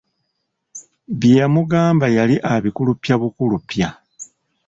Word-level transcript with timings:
Bye 1.19 1.35
yamugamba 1.41 2.05
yali 2.17 2.35
abikuluppya 2.53 3.13
bukuluppya. 3.21 3.87